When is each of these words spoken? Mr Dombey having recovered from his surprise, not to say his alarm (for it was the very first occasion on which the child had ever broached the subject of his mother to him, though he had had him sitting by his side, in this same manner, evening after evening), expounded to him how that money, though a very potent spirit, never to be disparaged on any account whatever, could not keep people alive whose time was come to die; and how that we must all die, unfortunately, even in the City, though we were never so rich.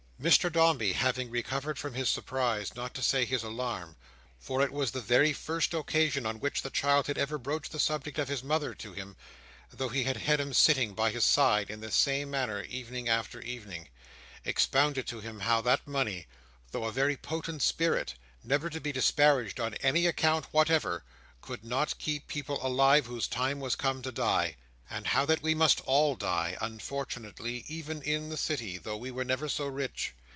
Mr 0.21 0.51
Dombey 0.51 0.93
having 0.93 1.31
recovered 1.31 1.79
from 1.79 1.95
his 1.95 2.07
surprise, 2.07 2.75
not 2.75 2.93
to 2.93 3.01
say 3.01 3.25
his 3.25 3.41
alarm 3.41 3.95
(for 4.37 4.61
it 4.61 4.71
was 4.71 4.91
the 4.91 5.01
very 5.01 5.33
first 5.33 5.73
occasion 5.73 6.27
on 6.27 6.39
which 6.39 6.61
the 6.61 6.69
child 6.69 7.07
had 7.07 7.17
ever 7.17 7.39
broached 7.39 7.71
the 7.71 7.79
subject 7.79 8.19
of 8.19 8.27
his 8.27 8.43
mother 8.43 8.75
to 8.75 8.93
him, 8.93 9.15
though 9.71 9.89
he 9.89 10.03
had 10.03 10.17
had 10.17 10.39
him 10.39 10.53
sitting 10.53 10.93
by 10.93 11.09
his 11.09 11.25
side, 11.25 11.71
in 11.71 11.79
this 11.79 11.95
same 11.95 12.29
manner, 12.29 12.61
evening 12.65 13.09
after 13.09 13.41
evening), 13.41 13.89
expounded 14.45 15.07
to 15.07 15.21
him 15.21 15.39
how 15.39 15.59
that 15.59 15.87
money, 15.87 16.27
though 16.69 16.83
a 16.85 16.91
very 16.91 17.17
potent 17.17 17.63
spirit, 17.63 18.13
never 18.43 18.69
to 18.69 18.79
be 18.79 18.91
disparaged 18.91 19.59
on 19.59 19.73
any 19.81 20.05
account 20.05 20.45
whatever, 20.51 21.03
could 21.41 21.63
not 21.65 21.97
keep 21.97 22.27
people 22.27 22.63
alive 22.63 23.07
whose 23.07 23.27
time 23.27 23.59
was 23.59 23.75
come 23.75 24.03
to 24.03 24.11
die; 24.11 24.55
and 24.93 25.07
how 25.07 25.25
that 25.25 25.41
we 25.41 25.55
must 25.55 25.79
all 25.85 26.17
die, 26.17 26.57
unfortunately, 26.59 27.63
even 27.69 28.01
in 28.01 28.27
the 28.27 28.35
City, 28.35 28.77
though 28.77 28.97
we 28.97 29.09
were 29.09 29.23
never 29.23 29.47
so 29.47 29.65
rich. 29.65 30.13